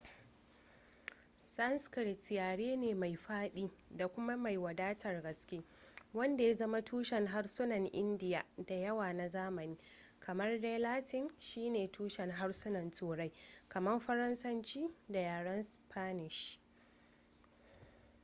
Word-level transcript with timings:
sanskrit 1.55 2.31
yare 2.31 2.75
ne 2.75 2.93
mai 2.93 3.15
fadi 3.15 3.69
da 3.91 4.07
kuma 4.07 4.35
mai 4.37 4.57
wadatar 4.57 5.21
gaske 5.21 5.63
wanda 6.13 6.43
ya 6.43 6.53
zama 6.53 6.81
tushen 6.81 7.27
harsunan 7.27 7.87
indiya 7.93 8.45
da 8.67 8.75
yawa 8.75 9.13
na 9.13 9.27
zamani 9.27 9.77
kamar 10.19 10.61
dai 10.61 10.79
latin 10.79 11.29
shine 11.39 11.87
tushen 11.91 12.31
harsunan 12.31 12.91
turai 12.91 13.31
kamar 13.69 13.99
faransanci 13.99 14.95
da 15.09 15.19
yaran 15.21 15.63
spanish 15.63 16.59